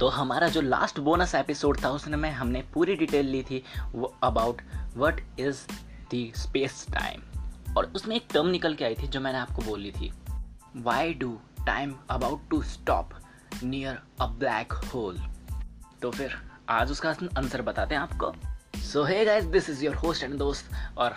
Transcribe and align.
तो 0.00 0.08
हमारा 0.08 0.48
जो 0.48 0.60
लास्ट 0.60 0.98
बोनस 1.00 1.34
एपिसोड 1.34 1.82
था 1.84 1.88
उसमें 1.90 2.30
हमने 2.30 2.62
पूरी 2.74 2.94
डिटेल 2.96 3.26
ली 3.26 3.42
थी 3.42 3.62
वो 3.92 4.14
about 4.22 4.62
what 4.96 5.20
is 5.38 5.58
the 6.14 6.32
space 6.36 6.86
time 6.92 7.74
और 7.76 7.92
उसमें 7.96 8.14
एक 8.16 8.26
टर्म 8.32 8.46
निकल 8.46 8.74
के 8.74 8.84
आई 8.84 8.94
थी 8.94 9.06
जो 9.06 9.20
मैंने 9.20 9.38
आपको 9.38 9.62
बोली 9.62 9.90
थी. 9.90 10.12
Why 10.76 11.12
do 11.14 11.38
time 11.66 11.94
about 12.10 12.48
to 12.50 12.62
stop 12.62 13.10
near 13.62 13.98
a 14.20 14.26
black 14.26 14.72
hole 14.72 15.18
तो 16.02 16.10
फिर 16.10 16.36
आज 16.68 16.90
उसका 16.90 17.10
आंसर 17.38 17.62
बताते 17.62 17.94
हैं 17.94 18.02
आपको. 18.02 18.32
So 18.82 19.04
hey 19.04 19.24
guys 19.24 19.44
this 19.44 19.68
is 19.70 19.84
your 19.84 19.94
host 19.94 20.24
and 20.24 20.34
दोस्त 20.34 20.70
और 20.98 21.16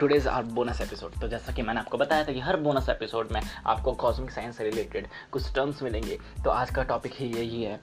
टुडेज 0.00 0.26
आर 0.26 0.42
बोनस 0.44 0.80
एपिसोड 0.80 1.20
तो 1.20 1.28
जैसा 1.28 1.52
कि 1.52 1.62
मैंने 1.62 1.80
आपको 1.80 1.98
बताया 1.98 2.24
था 2.24 2.32
कि 2.32 2.40
हर 2.40 2.56
बोनस 2.60 2.88
एपिसोड 2.88 3.28
में 3.32 3.40
आपको 3.66 3.92
कॉस्मिक 3.92 4.30
साइंस 4.30 4.56
से 4.56 4.64
रिलेटेड 4.64 5.08
कुछ 5.32 5.52
टर्म्स 5.54 5.82
मिलेंगे. 5.82 6.18
तो 6.44 6.50
आज 6.50 6.70
का 6.70 6.82
टॉपिक 6.82 7.12
ही 7.14 7.26
यही 7.26 7.62
है. 7.62 7.80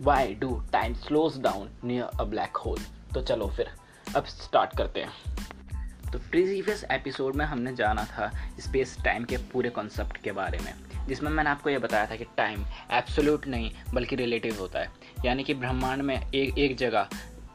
Why 0.00 0.34
do 0.34 0.48
time 0.72 0.92
slows 0.94 1.38
down 1.42 1.68
near 1.84 2.20
a 2.20 2.24
black 2.24 2.56
hole 2.56 2.78
तो 3.14 3.20
चलो 3.22 3.46
फिर, 3.46 3.70
अब 4.16 4.24
स्टार्ट 4.24 4.76
करते 4.78 5.00
हैं। 5.00 6.10
तो 6.12 6.18
प्रीवियस 6.20 6.84
एपिसोड 6.92 7.36
में 7.36 7.44
हमने 7.44 7.74
जाना 7.76 8.04
था 8.04 8.30
स्पेस 8.60 8.96
टाइम 9.04 9.24
के 9.24 9.36
पूरे 9.52 9.70
कॉन्सेप्ट 9.70 10.22
के 10.22 10.32
बारे 10.32 10.58
में, 10.58 10.72
जिसमें 11.08 11.30
मैंने 11.30 11.50
आपको 11.50 11.70
ये 11.70 11.78
बताया 11.78 12.06
था 12.06 12.16
कि 12.16 12.24
टाइम 12.36 12.64
एब्सोल्यूट 12.92 13.46
नहीं, 13.46 13.70
बल्कि 13.94 14.16
रिलेटिव 14.16 14.60
होता 14.60 14.78
है। 14.78 14.92
यानी 15.24 15.44
कि 15.44 15.54
ब्रह्मांड 15.54 16.02
में 16.02 16.16
एक 16.16 16.58
एक 16.58 16.76
जगह, 16.76 17.08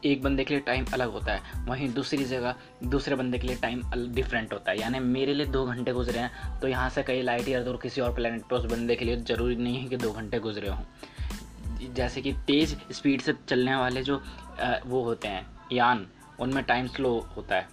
एक 0.06 0.22
बंदे 0.24 0.44
के 0.44 0.54
लिए 0.54 0.62
टाइम 0.62 0.86
अलग 0.94 1.12
होता 1.12 1.34
है, 1.34 1.66
वहीं 1.66 1.92
दूसरी 1.94 2.24
जगह, 2.26 2.56
दूसरे 2.86 3.16
बंदे 3.16 3.38
के 3.38 3.48
लिए 3.48 3.56
टाइम 3.56 3.82
डिफरेंट 4.14 4.54
होता 4.54 4.72
है। 4.72 4.80
यानी 4.80 5.00
मेरे 5.00 5.34
लिए 5.34 5.46
दो 5.48 5.66
घंटे 5.66 5.92
गुजरे 5.94 6.20
हैं 6.20 6.60
तो 6.62 6.68
यहाँ 6.68 6.90
से 6.90 7.04
कई 7.04 7.22
लाइट 7.22 7.50
ईयर 7.50 7.64
दूर 7.64 7.80
किसी 7.84 8.02
और 8.02 8.14
प्लानट 8.16 8.48
पर 8.48 8.56
उस 8.56 8.66
बंदे 8.72 8.96
के 8.96 9.06
लिए 9.06 9.18
ज़रूरी 9.24 9.56
नहीं 9.56 9.78
है 9.78 9.88
कि 9.88 9.98
दो 9.98 10.12
घंटे 10.12 10.40
गुजरे 10.40 10.70
हों। 10.70 10.84
जैसे 11.94 12.22
कि 12.22 12.34
तेज़ 12.34 12.76
स्पीड 12.92 13.22
से 13.22 13.34
चलने 13.50 13.76
वाले 13.76 14.04
जो 14.04 14.22
वो 14.86 15.04
होते 15.04 15.28
हैं, 15.28 15.48
यान, 15.72 16.08
उनमें 16.40 16.64
टाइम 16.64 16.88
स्लो 16.88 17.28
होता 17.38 17.56
है। 17.56 17.68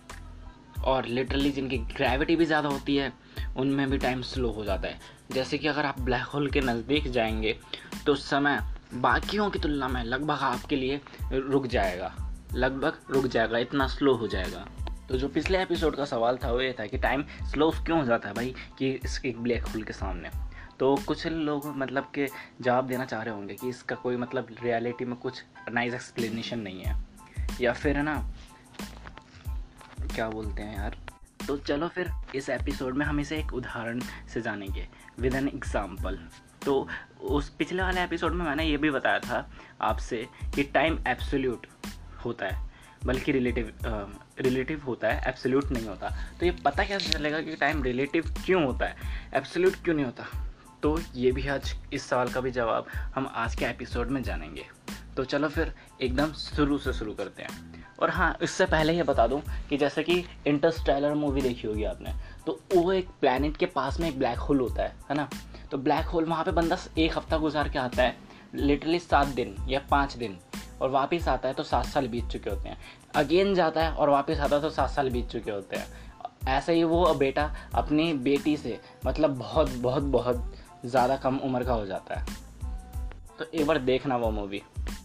और 0.85 1.07
लिटरली 1.07 1.51
जिनकी 1.51 1.79
ग्रेविटी 1.79 2.37
भी 2.37 2.45
ज़्यादा 2.45 2.69
होती 2.69 2.97
है, 2.97 3.13
उनमें 3.57 3.91
भी 3.91 3.99
टाइम 3.99 4.23
स्लो 4.23 4.51
हो 4.51 4.65
जाता 4.65 4.89
है। 4.89 4.99
जैसे 5.33 5.59
कि 5.59 5.69
अगर 5.69 5.87
आप 5.87 6.01
ब्लैक 6.01 6.25
होल 6.25 6.51
के 6.51 6.61
नज़दीक 6.61 7.11
जाएँगे 7.11 7.59
तो 8.07 8.15
समय 8.15 8.61
बाकियों 8.95 9.51
की 9.51 9.59
तुलना 9.59 9.89
में 9.89 10.05
लगभग 10.05 10.39
आपके 10.41 10.77
लिए 10.77 11.01
रुक 11.33 11.67
जाएगा। 11.67 12.15
लगभग 12.55 12.99
रुक 13.11 13.27
जाएगा, 13.27 13.59
इतना 13.59 13.87
स्लो 13.87 14.15
हो 14.15 14.29
जाएगा। 14.29 14.67
तो 15.09 15.17
जो 15.19 15.29
पिछले 15.29 15.63
एपिसोड 15.63 15.97
का 15.97 16.05
सवाल 16.05 16.37
था, 16.37 16.53
वो 16.53 16.61
ये 16.61 16.75
था 16.81 16.87
कि 16.87 16.99
टाइम 16.99 17.25
स्लो 17.43 17.71
क्यों 17.71 17.99
हो 18.01 18.07
जाता 18.07 18.29
है 18.29 18.35
भाई, 18.35 18.55
कि 18.79 18.91
इस 19.05 19.21
ब्लैक 19.27 19.67
होल 19.67 19.83
के 19.83 19.93
सामने? 19.93 20.31
तो 20.81 20.95
कुछ 21.07 21.27
लोग 21.27 21.67
मतलब 21.77 22.11
के 22.15 22.27
जवाब 22.61 22.87
देना 22.89 23.05
चाह 23.05 23.23
रहे 23.23 23.35
होंगे 23.35 23.55
कि 23.55 23.69
इसका 23.69 23.97
कोई 23.97 24.17
मतलब 24.17 24.47
रियलिटी 24.63 25.05
में 25.05 25.17
कुछ 25.17 25.43
नाइस 25.73 25.95
एक्सप्लेनेशन 25.95 26.59
नहीं 26.59 26.83
है। 26.83 26.97
या 27.61 27.73
फिर 27.73 27.99
ना, 27.99 28.15
क्या 30.15 30.29
बोलते 30.29 30.63
हैं 30.63 30.77
यार? 30.77 30.97
तो 31.47 31.57
चलो 31.59 31.89
फिर 31.89 32.11
इस 32.35 32.49
एपिसोड 32.51 32.97
में 32.97 33.05
हम 33.07 33.21
इसे 33.21 33.39
एक 33.39 33.53
उदाहरण 33.55 34.01
से 34.33 34.41
जानेंगे 34.41 34.87
विद 35.21 35.35
एन 35.35 35.49
एग्ज़ाम्पल 35.49 36.19
तो 36.65 36.89
उस 37.21 37.49
पिछले 37.59 37.83
वाले 37.83 38.03
एपिसोड 38.03 38.35
में 38.35 38.45
मैंने 38.47 38.65
ये 38.65 38.77
भी 38.77 38.91
बताया 38.91 39.19
था 39.21 39.49
आपसे 39.83 40.27
कि 40.55 40.63
टाइम 40.65 40.99
एब्सोल्यूट 41.09 41.67
होता 42.25 42.47
है, 42.47 42.69
बल्कि 43.05 43.33
रिलेटिव 43.33 43.73
रिलेटिव 44.41 44.83
होता 44.87 45.09
है 45.09 45.29
एब्सोल्यूट 45.29 45.71
नहीं 45.73 45.87
होता। 45.87 46.17
तो 46.41 46.47
ये 46.47 46.53
पता 46.65 46.85
कैसे 46.85 47.13
चलेगा 47.13 47.41
कि 47.41 47.57
टाइम 47.57 47.83
रिलेटिव 47.83 48.35
क्यों 48.45 48.65
होता 48.65 48.87
है? 48.87 48.97
एब्सोल्यूट 49.35 49.85
क्यों 49.85 49.95
नहीं 49.95 50.05
होता? 50.05 50.47
तो 50.83 50.99
ये 51.15 51.31
भी 51.33 51.47
आज 51.49 51.75
इस 51.93 52.09
सवाल 52.09 52.29
का 52.29 52.41
भी 52.41 52.51
जवाब 52.51 52.87
हम 53.15 53.27
आज 53.37 53.55
के 53.55 53.65
एपिसोड 53.65 54.11
में 54.11 54.23
जानेंगे। 54.23 54.65
तो 55.17 55.25
चलो 55.25 55.49
फिर 55.49 55.73
एकदम 56.03 56.33
शुरू 56.33 56.79
से 56.79 56.93
शुरू 56.93 57.13
करते 57.15 57.43
हैं। 57.43 57.85
और 58.03 58.11
हाँ 58.11 58.37
इससे 58.43 58.67
पहले 58.67 58.93
ये 58.93 59.03
बता 59.03 59.27
दूँ 59.27 59.43
कि 59.69 59.77
जैसे 59.77 60.03
कि 60.03 60.25
इंटरस्टेलर 60.47 61.15
मूवी 61.15 61.43
देखी 61.43 61.69
होगी 61.69 61.85
आपने 61.85 62.15
तो 62.47 62.59
वो 62.75 62.93
एक 62.93 63.09
प्लानट 63.21 63.57
के 63.57 63.67
पास 63.67 64.01
में 64.01 64.09
एक 64.09 64.19
ब्लैक 64.19 64.39
होल 64.39 64.61
होता 64.61 64.83
है 64.83 64.95
है 65.11 65.17
ना? 65.17 65.29
तो 65.71 65.79
ब्लैक 65.79 66.07
होल 66.07 66.25
वहाँ 66.25 66.45
पे 66.45 66.53
बंदा 66.53 66.79
एक 66.99 67.17
हफ़्ता 67.19 67.39
गुजार 67.39 67.69
के 67.69 67.79
आता 67.79 68.03
है 68.03 68.17
लिटरली 68.55 68.99
सात 68.99 69.27
दिन 69.27 69.55
या 69.69 69.81
पाँच 69.91 70.17
दिन, 70.17 70.39
और 70.81 70.91
वापस 70.91 71.29
आता 71.29 71.49
है 71.49 71.55
तो 71.55 71.63
सात 71.63 71.87
साल 71.87 72.09
बीत 72.09 72.27
चुके 72.27 72.51
होते 72.51 72.69
हैं। 72.69 72.79
अगेन 73.15 73.55
जाता 73.55 73.85
है 73.85 73.93
और 73.93 74.11
वापस 74.11 74.39
आता 74.39 74.57
है 74.57 74.63
तो 74.63 74.71
सात 74.71 74.91
साल 74.91 75.11
बीत 75.11 75.29
चुके 75.29 75.51
होते 75.51 75.77
हैं। 75.77 76.09
ऐसे 76.49 76.73
ही 76.73 76.85
वो 76.85 77.15
बेटा 77.15 77.45
अपनी 77.75 78.13
बेटी 78.15 78.57
से 78.57 78.79
मतलब 79.07 79.37
बहुत 79.39 79.71
बहुत 79.73 80.03
बहुत 80.03 80.53
ज़्यादा 80.85 81.17
कम 81.17 81.37
उम्र 81.39 81.65
का 81.65 81.73
हो 81.73 81.87
जाता 81.87 82.19
है। 82.19 82.39
तो 83.39 83.45
एक 83.45 83.67
बार 83.67 83.79
देखना 83.81 84.17
वो 84.17 84.31
मूवी 84.31 84.63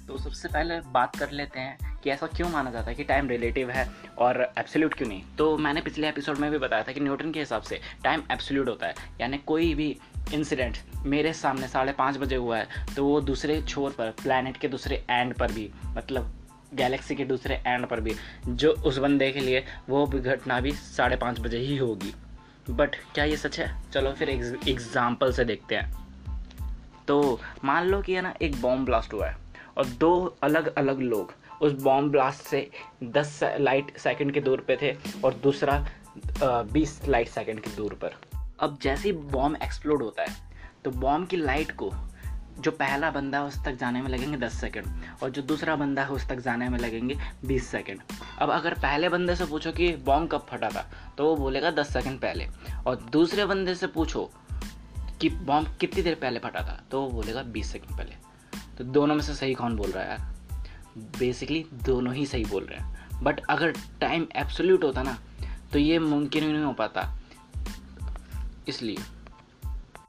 तो 0.08 0.18
सबसे 0.18 0.48
पहले 0.48 0.80
बात 0.94 1.16
कर 1.16 1.32
लेते 1.32 1.60
हैं 1.60 2.00
कि 2.04 2.10
ऐसा 2.10 2.28
क्यों 2.28 2.50
माना 2.50 2.72
जाता 2.72 2.90
है 2.90 2.96
कि 2.96 3.04
टाइम 3.04 3.30
रिलेटिव 3.30 3.70
है 3.70 3.88
और 4.18 4.42
एब्सोल्यूट 4.60 4.94
क्यों 4.94 5.08
नहीं। 5.10 5.22
तो 5.38 5.58
मैंने 5.58 5.82
पिछले 5.82 6.10
एपिसोड 6.10 6.38
में 6.38 6.50
भी 6.52 6.58
बताया 6.58 6.84
था 6.84 6.92
कि 6.92 7.00
न्यूटन 7.00 7.32
के 7.32 7.40
हिसाब 7.40 7.62
से 7.62 7.80
टाइम 8.04 8.24
एब्सोल्यूट 8.32 8.68
होता 8.68 8.88
है। 8.88 8.96
यानी 9.22 9.38
कोई 9.38 9.74
भी 9.76 9.96
इंसिडेंट 10.34 10.78
मेरे 11.06 11.34
सामने 11.34 11.68
साढ़े 11.68 11.92
पाँच 11.94 12.18
बजे 12.18 12.36
हुआ 12.36 12.58
है 12.58 12.96
तो 12.96 13.06
वो 13.06 13.20
दूसरे 13.22 13.62
छोर 13.62 13.92
पर 13.92 14.12
प्लानट 14.24 14.58
के 14.58 14.68
दूसरे 14.68 15.04
एंड 15.10 15.34
पर 15.34 15.52
भी 15.52 15.70
मतलब 15.98 16.34
गैलेक्सी 16.74 17.16
के 17.16 17.26
दूसरे 17.26 17.62
एंड 17.68 17.86
पर 17.88 18.00
भी, 18.02 18.16
जो 18.48 18.72
उस 18.72 18.98
बंदे 18.98 19.32
के 19.32 19.40
लिए 19.40 19.64
वो 19.90 20.06
घटना 20.08 20.60
भी 20.62 20.72
साढ़े 20.72 21.16
पाँच 21.16 21.40
बजे 21.40 21.58
ही 21.58 21.78
होगी। 21.78 22.14
बट 22.70 22.96
क्या 23.14 23.24
ये 23.24 23.38
सच 23.38 23.60
है? 23.60 23.70
चलो 23.94 24.12
फिर 24.14 24.30
एग्ज़ाम्पल 24.30 25.32
से 25.34 25.46
देखते 25.46 25.76
हैं। 25.76 26.06
तो 27.08 27.40
मान 27.66 27.88
लो 27.88 28.02
कि 28.02 28.14
है 28.14 28.22
ना, 28.22 28.34
एक 28.42 28.62
बॉम्ब 28.62 28.86
ब्लास्ट 28.86 29.14
हुआ 29.14 29.28
है 29.28 29.38
और 29.78 29.86
दो 30.00 30.14
अलग 30.44 30.74
अलग 30.76 31.00
लोग 31.02 31.34
उस 31.62 31.74
बॉम्ब 31.74 32.12
ब्लास्ट 32.12 32.42
से 32.42 32.70
10 33.14 33.40
लाइट 33.60 33.98
सेकंड 33.98 34.32
के 34.32 34.42
दूर 34.42 34.62
पे 34.68 34.78
थे 34.82 34.96
और 35.24 35.34
दूसरा 35.34 35.78
20 36.74 37.00
लाइट 37.08 37.28
सेकंड 37.28 37.60
के 37.60 37.76
दूर 37.76 37.94
पर। 37.94 38.16
अब 38.60 38.78
जैसे 38.82 39.10
ही 39.10 39.14
बॉम्ब 39.14 39.58
एक्सप्लोड 39.64 40.02
होता 40.04 40.24
है 40.24 40.36
तो 40.84 40.92
बॉम्ब 40.92 41.28
की 41.28 41.38
लाइट 41.38 41.72
को 41.72 41.92
जो 42.60 42.72
पहला 42.72 43.10
बंदा 43.12 43.38
है, 43.38 43.44
उस 43.44 43.64
तक 43.66 43.76
जाने 43.76 44.02
में 44.02 44.10
लगेंगे 44.10 44.38
10 44.38 44.54
सेकंड, 44.54 44.86
और 45.24 45.30
जो 45.30 45.42
दूसरा 45.42 45.76
बंदा 45.76 46.04
है, 46.04 46.10
उस 46.10 46.28
तक 46.28 46.40
जाने 46.40 46.70
में 46.70 46.78
लगेंगे 46.80 47.18
20 47.46 47.68
सेकंड। 47.68 48.02
अब 48.40 48.50
अगर 48.50 48.74
पहले 48.74 49.10
बंदे 49.10 49.36
से 49.36 49.46
पूछो 49.46 49.72
कि 49.72 49.92
बॉम्ब 49.96 50.30
कब 50.32 50.46
फटा 50.50 50.70
था 50.70 50.90
तो 51.18 51.26
वो 51.26 51.36
बोलेगा 51.36 51.72
10 51.72 51.94
सेकंड 51.94 52.20
पहले, 52.20 52.48
और 52.88 52.96
दूसरे 53.12 53.46
बंदे 53.46 53.76
से 53.76 53.88
पूछो 53.88 54.30
कि 55.22 55.30
बॉम्ब 55.30 55.76
कितनी 55.80 56.02
देर 56.02 56.16
पहले 56.16 56.40
फटा 56.40 56.62
था 56.62 56.82
तो 56.92 57.02
वो 57.02 57.10
बोलेगा 57.10 57.44
20 57.44 57.72
सेकंड 57.72 57.98
पहले। 57.98 58.16
तो 58.78 58.84
दोनों 58.84 59.16
में 59.16 59.22
से 59.24 59.34
सही 59.36 59.54
कौन 59.54 59.76
बोल 59.76 59.92
रहा 59.92 60.04
है 60.04 60.10
यार? 60.10 60.34
बेसिकली 61.20 61.66
दोनों 61.86 62.14
ही 62.14 62.26
सही 62.26 62.46
बोल 62.46 62.64
रहे 62.64 62.80
हैं। 62.80 63.24
बट 63.24 63.40
अगर 63.50 63.74
टाइम 64.02 64.28
एब्सोल्यूट 64.36 64.84
होता 64.84 65.04
ना 65.04 65.18
तो 65.74 65.80
ये 65.80 66.00
मुमकिन 66.00 66.44
ही 66.44 66.52
नहीं 66.54 66.64
हो 66.64 66.74
पाता। 66.74 67.08
इसलिए 68.68 68.98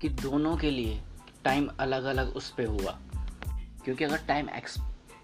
कि 0.00 0.08
दोनों 0.08 0.56
के 0.56 0.70
लिए 0.70 1.00
टाइम 1.46 1.68
अलग 1.80 2.04
अलग 2.06 2.36
उस 2.36 2.50
पर 2.50 2.66
हुआ। 2.66 2.98
क्योंकि 3.84 4.04
अगर 4.04 4.20
टाइम 4.28 4.48
एक्स 4.50 4.78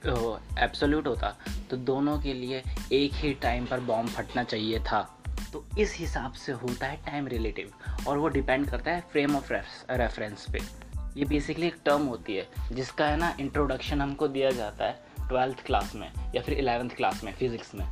एब्सोल्यूट 0.04 1.06
होता 1.06 1.36
तो 1.70 1.76
दोनों 1.78 2.18
के 2.20 2.32
लिए 2.34 2.62
एक 2.92 3.12
ही 3.14 3.32
टाइम 3.42 3.66
पर 3.66 3.80
बॉम्ब 3.82 4.08
फटना 4.10 4.42
चाहिए 4.44 4.78
था। 4.82 5.02
तो 5.52 5.64
इस 5.78 5.94
हिसाब 5.96 6.32
से 6.34 6.52
होता 6.54 6.86
है 6.86 6.96
टाइम 7.04 7.26
रिलेटिव 7.28 7.72
और 8.08 8.18
वो 8.18 8.28
डिपेंड 8.30 8.68
करता 8.68 8.90
है 8.90 9.00
फ्रेम 9.12 9.36
ऑफ़ 9.36 9.52
रेफरेंस 9.52 10.46
पे। 10.52 10.60
ये 11.16 11.24
बेसिकली 11.24 11.66
एक 11.66 11.76
टर्म 11.84 12.06
होती 12.06 12.36
है, 12.36 12.46
जिसका 12.72 13.06
है 13.06 13.16
ना 13.16 13.34
इंट्रोडक्शन 13.40 14.00
हमको 14.00 14.28
दिया 14.28 14.50
जाता 14.50 14.84
है 14.84 15.26
ट्वेल्थ 15.28 15.64
क्लास 15.66 15.94
में, 15.94 16.10
या 16.34 16.42
फिर 16.42 16.54
इलेवेंथ 16.54 16.90
क्लास 16.90 17.22
में 17.24 17.32
फिज़िक्स 17.32 17.74
में। 17.74 17.86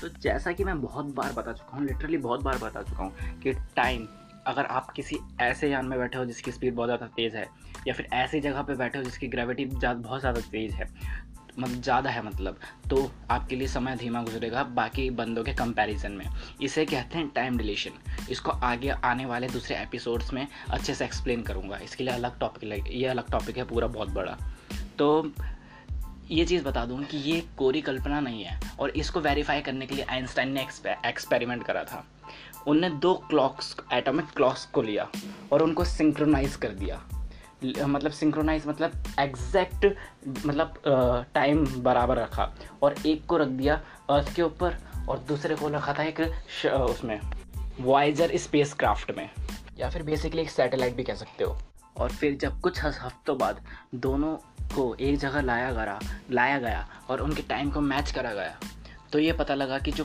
तो 0.00 0.08
जैसा 0.20 0.52
कि 0.52 0.64
मैं 0.64 0.80
बहुत 0.82 1.14
बार 1.14 1.32
बता 1.32 1.52
चुका 1.52 1.76
हूँ 1.76 1.86
लिटरली 1.86 2.16
बहुत 2.18 2.42
बार 2.42 2.58
बता 2.58 2.82
चुका 2.82 3.02
हूँ, 3.02 3.40
कि 3.40 3.52
टाइम 3.76 4.06
अगर 4.46 4.66
आप 4.66 4.90
किसी 4.90 5.18
ऐसे 5.40 5.70
यान 5.70 5.86
में 5.86 5.98
बैठे 5.98 6.18
हो 6.18 6.24
जिसकी 6.24 6.52
स्पीड 6.52 6.74
बहुत 6.74 6.88
ज़्यादा 6.88 7.06
तेज़ 7.06 7.36
है 7.36 7.46
या 7.86 7.94
फिर 7.94 8.08
ऐसी 8.12 8.40
जगह 8.40 8.62
पे 8.62 8.74
बैठे 8.74 8.98
हो 8.98 9.04
जिसकी 9.04 9.28
ग्रेविटी 9.28 9.64
बहुत 9.64 10.20
ज़्यादा 10.20 10.40
तेज़ 10.42 10.74
है 10.74 10.88
मतलब 11.58 11.82
ज़्यादा 11.82 12.10
है 12.10 12.24
मतलब 12.24 12.58
तो 12.90 13.10
आपके 13.30 13.56
लिए 13.56 13.68
समय 13.68 13.96
धीमा 13.96 14.22
गुजरेगा 14.22 14.62
बाकी 14.74 15.08
बंदों 15.10 15.42
के 15.44 15.52
कंपैरिजन 15.54 16.12
में। 16.12 16.26
इसे 16.62 16.84
कहते 16.84 17.18
हैं 17.18 17.28
टाइम 17.28 17.58
डिलेशन 17.58 17.98
इसको 18.30 18.50
आगे 18.50 18.88
आने 19.04 19.26
वाले 19.26 19.48
दूसरे 19.48 19.76
एपिसोड्स 19.76 20.32
में 20.32 20.46
अच्छे 20.70 20.94
से 20.94 21.04
एक्सप्लेन 21.04 21.42
करूँगा। 21.42 21.78
इसके 21.78 22.04
लिए 22.04 22.14
अलग 22.14 22.38
टॉपिक 22.38 22.86
ये 22.90 23.06
अलग 23.06 23.30
टॉपिक 23.30 23.58
है 23.58 23.64
पूरा 23.64 23.86
बहुत 23.88 24.10
बड़ा। 24.10 24.36
तो 24.98 25.32
ये 26.30 26.44
चीज़ 26.44 26.64
बता 26.64 26.84
दूँ 26.86 27.02
कि 27.04 27.18
ये 27.20 27.40
कोरी 27.58 27.80
कल्पना 27.80 28.20
नहीं 28.20 28.44
है 28.44 28.58
और 28.80 28.90
इसको 28.90 29.20
वेरीफाई 29.20 29.60
करने 29.60 29.86
के 29.86 29.94
लिए 29.94 30.04
आइंस्टाइन 30.04 30.52
ने 30.52 30.66
एक्सपेरिमेंट 31.06 31.64
करा 31.64 31.84
था। 31.84 32.04
उनने 32.66 32.90
दो 32.90 33.14
क्लॉक्स 33.30 33.76
एटॉमिक 33.92 34.30
क्लॉक्स 34.36 34.64
को 34.66 34.82
लिया 34.82 35.08
और 35.52 35.62
उनको 35.62 35.84
सिंक्रोनाइज 35.84 36.56
कर 36.56 36.72
दिया। 36.74 37.02
मतलब 37.64 38.10
सिंक्रोनाइज 38.10 38.66
मतलब 38.66 38.92
एग्जैक्ट 39.20 39.86
मतलब 40.46 40.82
टाइम 41.34 41.66
बराबर 41.82 42.18
रखा 42.18 42.50
और 42.82 42.94
एक 43.06 43.26
को 43.26 43.36
रख 43.36 43.48
दिया 43.48 43.80
अर्थ 44.10 44.34
के 44.34 44.42
ऊपर 44.42 44.76
और 45.08 45.18
दूसरे 45.18 45.56
को 45.56 45.68
रखा 45.68 45.94
था 45.94 46.02
एक 46.02 46.20
उसमें 46.70 47.20
वाइजर 47.80 48.36
स्पेस 48.36 48.72
क्राफ्ट 48.72 49.12
में। 49.16 49.28
या 49.78 49.90
फिर 49.90 50.02
बेसिकली 50.02 50.42
एक 50.42 50.50
सैटेलाइट 50.50 50.94
भी 50.96 51.02
कह 51.02 51.14
सकते 51.14 51.44
हो। 51.44 51.58
और 51.96 52.10
फिर 52.10 52.36
जब 52.36 52.60
कुछ 52.60 52.82
हफ्तों 52.84 53.38
बाद 53.38 53.60
दोनों 53.94 54.36
को 54.74 54.94
एक 54.94 55.18
जगह 55.18 55.40
लाया 55.40 55.72
गया 55.72 55.98
लाया 56.30 56.58
गया 56.58 56.86
और 57.10 57.20
उनके 57.20 57.42
टाइम 57.42 57.70
को 57.70 57.80
मैच 57.80 58.12
करा 58.12 58.32
गया 58.34 58.58
तो 59.12 59.18
ये 59.18 59.32
पता 59.32 59.54
लगा 59.54 59.78
कि 59.78 59.92
जो 59.92 60.04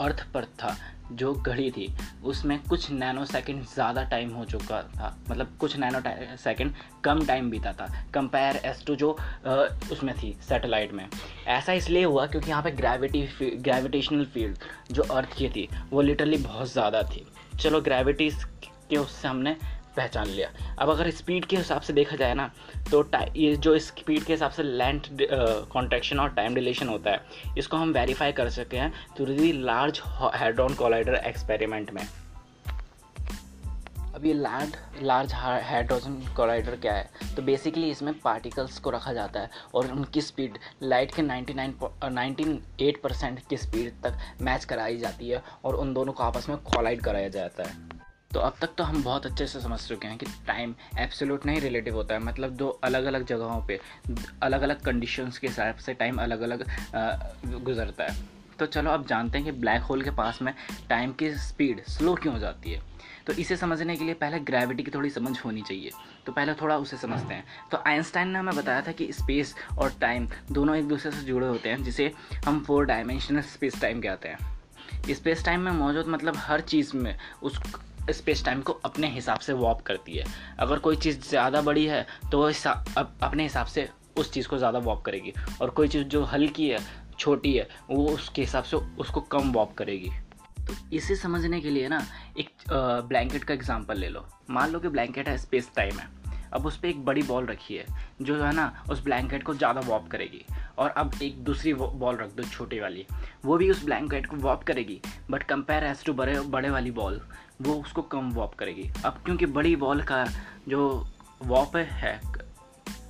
अर्थ 0.00 0.26
पर 0.34 0.44
था 0.44 0.76
जो 1.12 1.32
घड़ी 1.34 1.70
थी 1.70 1.92
उसमें 2.24 2.58
कुछ 2.68 2.90
नैनो 2.90 3.24
सेकेंड 3.26 3.62
ज़्यादा 3.64 4.02
टाइम 4.04 4.30
हो 4.30 4.44
चुका 4.44 4.82
था। 4.84 5.16
मतलब 5.30 5.56
कुछ 5.60 5.76
नैनो 5.76 6.00
सेकेंड 6.36 6.72
कम 7.04 7.24
टाइम 7.26 7.50
बीता 7.50 7.72
था। 7.72 7.86
कंपेयर 8.14 8.56
एस 8.66 8.84
टू 8.86 8.96
जो 8.96 9.10
आ, 9.46 9.54
उसमें 9.92 10.14
थी 10.16 10.36
सैटेलाइट 10.48 10.92
में। 10.92 11.06
ऐसा 11.48 11.72
इसलिए 11.72 12.04
हुआ 12.04 12.26
क्योंकि 12.26 12.50
यहाँ 12.50 12.62
पे 12.62 12.70
ग्रेविटी 12.72 13.22
ग्रेविटेशनल 13.42 14.24
फ़ील्ड 14.24 14.58
जो 14.92 15.02
अर्थ 15.02 15.36
की 15.38 15.48
थी 15.48 15.68
वो 15.90 16.02
लिटरली 16.02 16.36
बहुत 16.38 16.72
ज़्यादा 16.72 17.02
थी। 17.04 17.26
चलो 17.60 17.80
ग्रेविटी 17.80 18.30
के 18.90 18.96
उससे 18.96 19.28
हमने 19.28 19.56
पहचान 19.96 20.26
लिया। 20.26 20.50
अब 20.78 20.90
अगर 20.90 21.10
स्पीड 21.10 21.44
के 21.44 21.56
हिसाब 21.56 21.80
से 21.80 21.92
देखा 21.92 22.16
जाए 22.16 22.34
ना 22.34 22.50
तो 22.90 23.04
ये 23.36 23.54
जो 23.56 23.78
स्पीड 23.78 24.24
के 24.24 24.32
हिसाब 24.32 24.50
से 24.50 24.62
लैंड 24.62 25.06
कॉन्ट्रेक्शन 25.72 26.20
और 26.20 26.34
टाइम 26.34 26.54
डिलेशन 26.54 26.88
होता 26.88 27.10
है, 27.10 27.20
इसको 27.58 27.76
हम 27.76 27.92
वेरीफाई 27.92 28.32
कर 28.32 28.50
सके 28.50 28.76
हैं 28.76 28.92
through 29.16 29.26
the 29.26 29.52
large 29.54 30.00
hadron 30.36 30.74
collider 30.74 31.14
experiment 31.16 31.90
में। 31.90 32.06
अब 34.08 34.24
ये 34.26 34.32
लैंड 34.34 34.76
लार्ज 35.02 35.32
हाइड्रोजन 35.34 36.14
कोलाइडर 36.36 36.76
क्या 36.76 36.94
है? 36.94 37.10
तो 37.36 37.42
बेसिकली 37.42 37.90
इसमें 37.90 38.12
पार्टिकल्स 38.20 38.78
को 38.78 38.90
रखा 38.90 39.12
जाता 39.12 39.40
है 39.40 39.50
और 39.74 39.90
उनकी 39.92 40.20
स्पीड 40.20 40.58
लाइट 40.82 41.14
के 41.14 41.22
99 41.22 41.74
98 42.04 42.96
परसेंट 43.02 43.40
की 43.48 43.56
स्पीड 43.56 43.92
तक 44.04 44.18
मैच 44.40 44.64
कराई 44.64 44.98
जाती 44.98 45.28
है 45.28 45.42
और 45.64 45.76
उन 45.76 45.92
दोनों 45.94 46.12
को 46.12 46.22
आपस 46.24 46.48
में 46.48 46.58
कोलाइड 46.64 47.02
कराया 47.02 47.28
जाता 47.30 47.62
है। 47.62 47.97
तो 48.30 48.40
अब 48.40 48.54
तक 48.60 48.70
तो 48.78 48.84
हम 48.84 49.02
बहुत 49.02 49.26
अच्छे 49.26 49.46
से 49.46 49.60
समझ 49.60 49.78
चुके 49.80 50.06
हैं 50.06 50.16
कि 50.18 50.26
टाइम 50.46 50.74
एब्सोल्यूट 50.98 51.46
नहीं 51.46 51.60
रिलेटिव 51.60 51.94
होता 51.94 52.14
है। 52.14 52.20
मतलब 52.20 52.50
दो 52.56 52.68
अलग 52.84 53.04
अलग 53.04 53.24
जगहों 53.26 53.60
पे 53.66 53.78
अलग 54.42 54.62
अलग 54.62 54.80
कंडीशंस 54.80 55.38
के 55.38 55.46
हिसाब 55.46 55.76
से 55.76 55.94
टाइम 55.94 56.20
अलग 56.22 56.40
अलग 56.40 56.64
गुजरता 57.64 58.04
है। 58.04 58.26
तो 58.58 58.66
चलो 58.66 58.90
अब 58.90 59.06
जानते 59.06 59.38
हैं 59.38 59.44
कि 59.44 59.52
ब्लैक 59.60 59.82
होल 59.82 60.02
के 60.02 60.10
पास 60.10 60.42
में 60.42 60.52
टाइम 60.88 61.12
की 61.12 61.30
स्पीड 61.36 61.82
स्लो 61.86 62.14
क्यों 62.14 62.34
हो 62.34 62.40
जाती 62.40 62.72
है। 62.72 62.82
तो 63.26 63.32
इसे 63.32 63.56
समझने 63.56 63.96
के 63.96 64.04
लिए 64.04 64.14
पहले 64.14 64.38
ग्रेविटी 64.40 64.82
की 64.82 64.90
थोड़ी 64.90 65.10
समझ 65.10 65.38
होनी 65.44 65.62
चाहिए। 65.62 65.90
तो 66.26 66.32
पहले 66.32 66.54
थोड़ा 66.54 66.76
उसे 66.76 66.96
समझते 66.96 67.34
हैं। 67.34 67.44
तो 67.70 67.82
आइंस्टाइन 67.86 68.28
ने 68.28 68.38
हमें 68.38 68.56
बताया 68.56 68.80
था 68.80 68.92
कि 68.92 69.12
स्पेस 69.12 69.54
और 69.78 69.92
टाइम 70.00 70.28
दोनों 70.52 70.76
एक 70.76 70.88
दूसरे 70.88 71.10
से 71.10 71.22
जुड़े 71.22 71.46
होते 71.46 71.68
हैं, 71.68 71.82
जिसे 71.82 72.12
हम 72.46 72.62
फोर 72.64 72.84
डायमेंशनल 72.84 73.40
स्पेस 73.42 73.80
टाइम 73.80 74.00
कहते 74.00 74.28
हैं। 74.28 75.14
स्पेस 75.14 75.44
टाइम 75.44 75.60
में 75.60 75.72
मौजूद 75.72 76.06
मतलब 76.08 76.36
हर 76.36 76.60
चीज़ 76.60 76.96
में 76.96 77.16
उस 77.42 77.60
स्पेस 78.10 78.44
टाइम 78.44 78.60
को 78.62 78.72
अपने 78.84 79.08
हिसाब 79.10 79.38
से 79.38 79.52
वॉप 79.54 79.80
करती 79.82 80.16
है। 80.16 80.24
अगर 80.58 80.78
कोई 80.78 80.96
चीज़ 80.96 81.20
ज़्यादा 81.20 81.60
बड़ी 81.62 81.86
है 81.86 82.06
तो 82.32 82.38
वो 82.38 82.50
अपने 82.98 83.42
हिसाब 83.42 83.66
से 83.66 83.88
उस 84.18 84.32
चीज़ 84.32 84.48
को 84.48 84.58
ज़्यादा 84.58 84.78
वॉप 84.80 85.02
करेगी। 85.04 85.32
और 85.62 85.70
कोई 85.70 85.88
चीज़ 85.88 86.04
जो 86.04 86.22
हल्की 86.24 86.68
है, 86.68 86.78
छोटी 87.18 87.52
है, 87.54 87.68
वो 87.90 88.08
उसके 88.08 88.42
हिसाब 88.42 88.64
से 88.64 88.76
उसको 88.76 89.20
कम 89.22 89.52
वॉप 89.52 89.74
करेगी। 89.74 90.10
तो 90.60 90.74
इसे 90.92 91.16
समझने 91.16 91.60
के 91.60 91.70
लिए 91.70 91.88
ना, 91.88 92.04
एक 92.38 92.50
ब्लैंकेट 93.08 93.44
का 93.44 93.54
एग्जांपल 93.54 93.98
ले 93.98 94.08
लो। 94.08 94.26
मान 94.50 94.70
लो 94.70 94.80
कि 94.80 94.88
ब्लैंकेट 94.88 95.28
है 95.28 95.36
स्पेस 95.38 95.70
टाइम 95.76 95.98
है। 95.98 96.16
अब 96.54 96.66
उस 96.66 96.76
पर 96.78 96.88
एक 96.88 97.04
बड़ी 97.04 97.22
बॉल 97.22 97.46
रखी 97.46 97.74
है, 97.76 97.84
जो 98.22 98.42
है 98.42 98.52
ना, 98.54 98.84
उस 98.90 99.02
ब्लैंकेट 99.04 99.42
को 99.42 99.54
ज़्यादा 99.54 99.80
वॉप 99.80 100.08
करेगी। 100.10 100.44
और 100.78 100.90
अब 100.90 101.14
एक 101.22 101.38
दूसरी 101.44 101.74
बॉल 101.74 102.16
रख 102.16 102.30
दो, 102.30 102.42
छोटी 102.44 102.80
वाली। 102.80 103.06
वो 103.44 103.56
भी 103.56 103.70
उस 103.70 103.84
ब्लैंकेट 103.84 104.26
को 104.26 104.36
वॉप 104.38 104.62
करेगी 104.64 105.00
बट 105.30 105.42
कंपेयर 105.42 105.84
एज 105.84 106.04
टू 106.04 106.12
बड़े 106.14 106.40
बड़े 106.40 106.70
वाली 106.70 106.90
बॉल 106.90 107.20
वो 107.62 107.74
उसको 107.74 108.02
कम 108.02 108.30
वॉप 108.30 108.54
करेगी। 108.54 108.90
अब 109.04 109.20
क्योंकि 109.24 109.46
बड़ी 109.46 109.76
बॉल 109.76 110.02
का 110.02 110.24
जो 110.68 111.06
वॉप 111.42 111.76
है 111.76 112.20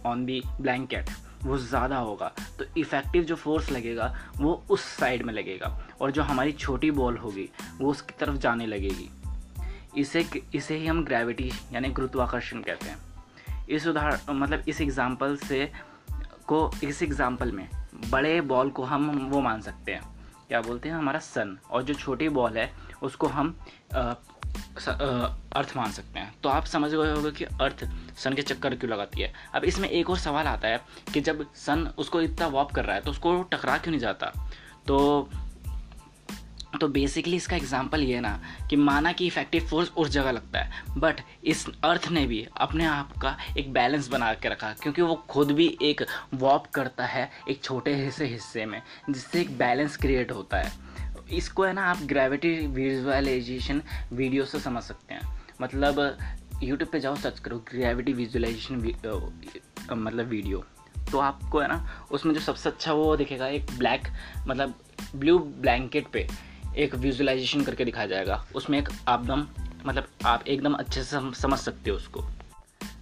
ऑन 0.07 0.25
दी 0.27 0.43
ब्लैंकेट 0.61 1.11
वो 1.45 1.57
ज़्यादा 1.59 1.99
होगा। 1.99 2.33
तो 2.59 2.65
इफ़ेक्टिव 2.77 3.25
जो 3.25 3.35
फोर्स 3.37 3.71
लगेगा, 3.71 4.15
वो 4.37 4.53
उस 4.71 4.85
साइड 4.97 5.23
में 5.23 5.33
लगेगा। 5.35 5.69
और 6.01 6.11
जो 6.11 6.23
हमारी 6.23 6.53
छोटी 6.53 6.91
बॉल 6.91 7.17
होगी, 7.17 7.49
वो 7.79 7.91
उसकी 7.91 8.15
तरफ़ 8.21 8.37
जाने 8.37 8.67
लगेगी। 8.67 9.09
इसे 9.97 10.25
इसे 10.55 10.77
ही 10.77 10.87
हम 10.87 11.05
ग्रेविटी 11.05 11.51
यानी 11.73 11.89
गुरुत्वाकर्षण 11.89 12.63
कहते 12.63 12.89
हैं। 12.89 12.99
इस 13.69 13.87
उदाहरण 13.87 14.35
मतलब 14.35 14.65
इस 14.69 14.81
एग्ज़ाम्पल 14.81 15.37
से 15.37 15.71
को, 16.47 16.71
इस 16.85 17.03
एग्ज़ाम्पल 17.03 17.53
में 17.53 17.69
बड़े 18.11 18.41
बॉल 18.41 18.71
को 18.71 18.85
हम 18.85 19.09
वो 19.31 19.41
मान 19.41 19.61
सकते 19.61 19.93
हैं। 19.93 20.03
क्या 20.49 20.61
बोलते 20.61 20.89
हैं? 20.89 20.97
हमारा 20.97 21.19
सन 21.19 21.59
और 21.71 21.83
जो 21.83 21.95
छोटी 21.95 22.29
बॉल 22.29 22.59
है 22.59 22.71
उसको 23.03 23.27
हम 23.29 23.55
आ, 23.95 24.15
अर्थ 25.53 25.77
मान 25.77 25.91
सकते 25.93 26.19
हैं। 26.19 26.33
तो 26.43 26.49
आप 26.49 26.65
समझ 26.67 26.91
गए 26.91 27.11
होंगे 27.13 27.31
कि 27.31 27.45
अर्थ 27.45 27.85
सन 28.19 28.35
के 28.35 28.43
चक्कर 28.43 28.75
क्यों 28.75 28.91
लगाती 28.91 29.23
है। 29.23 29.33
अब 29.55 29.65
इसमें 29.65 29.89
एक 29.89 30.11
और 30.11 30.19
सवाल 30.19 30.47
आता 30.47 30.69
है 30.69 30.81
कि 31.13 31.21
जब 31.21 31.45
सन 31.57 31.87
उसको 31.99 32.21
इतना 32.21 32.47
वॉप 32.47 32.73
कर 32.73 32.85
रहा 32.85 32.97
है 32.97 33.03
तो 33.03 33.11
उसको 33.11 33.43
टकरा 33.43 33.77
क्यों 33.79 33.93
नहीं 33.93 34.01
जाता? 34.01 34.33
तो 34.87 35.29
तो 36.81 36.89
बेसिकली 36.89 37.37
इसका 37.37 37.57
एग्ज़ाम्पल 37.57 38.03
ये 38.03 38.19
ना 38.21 38.41
कि 38.71 38.77
माना 38.77 39.13
कि 39.13 39.27
इफ़ेक्टिव 39.27 39.67
फोर्स 39.67 39.91
उस 39.97 40.09
जगह 40.09 40.31
लगता 40.31 40.59
है। 40.59 40.83
बट 40.99 41.21
इस 41.45 41.65
अर्थ 41.85 42.09
ने 42.09 42.27
भी 42.27 42.47
अपने 42.57 42.85
आप 42.87 43.13
का 43.19 43.37
एक 43.59 43.73
बैलेंस 43.73 44.09
बना 44.09 44.33
के 44.35 44.49
रखा 44.49 44.73
क्योंकि 44.73 45.03
वो 45.03 45.15
खुद 45.29 45.53
भी 45.53 45.67
एक 45.83 46.05
वॉप 46.35 46.67
करता 46.67 47.07
है 47.07 47.31
एक 47.51 47.63
छोटे 47.65 47.95
हिस्से 47.95 48.27
हिस्से 48.27 48.67
में 48.67 48.81
जिससे 49.11 49.41
एक 49.41 49.57
बैलेंस 49.59 49.97
क्रिएट 49.97 50.33
होता 50.33 50.57
है। 50.57 50.73
इसको 51.33 51.65
है 51.65 51.73
ना 51.73 51.85
आप 51.85 52.03
ग्रेविटी 52.07 52.51
विजुअलाइजेशन 52.67 53.83
वीडियो 54.13 54.45
से 54.45 54.61
समझ 54.61 54.83
सकते 54.83 55.15
हैं। 55.15 55.37
मतलब 55.61 56.01
यूट्यूब 56.63 56.91
पे 56.91 57.01
जाओ 57.01 57.17
सर्च 57.17 57.39
करो 57.41 57.57
ग्रेविटी 57.71 58.13
विजुअलाइजेशन 58.13 58.77
मतलब 59.93 60.27
वीडियो 60.27 60.65
तो 61.13 61.19
आपको 61.19 61.59
है 61.61 61.69
ना, 61.69 62.07
उसमें 62.11 62.35
जो 62.35 62.41
सबसे 62.41 62.69
अच्छा 62.69 62.93
वो 62.93 63.17
दिखेगा, 63.17 63.47
एक 63.47 63.71
ब्लैक 63.79 64.09
मतलब 64.49 64.75
ब्लू 65.17 65.39
ब्लैंकेट 65.39 66.07
पे 66.13 66.27
एक 66.77 66.95
विजुअलाइजेशन 66.95 67.63
करके 67.65 67.85
दिखाया 67.85 68.07
जाएगा। 68.07 68.45
उसमें 68.55 68.79
एक 68.79 68.89
आपदम 69.09 69.47
मतलब 69.87 70.07
आप 70.27 70.47
एकदम 70.49 70.75
अच्छे 70.75 71.03
से 71.03 71.21
समझ 71.35 71.59
सकते 71.59 71.91
हो 71.91 71.97
उसको। 71.97 72.25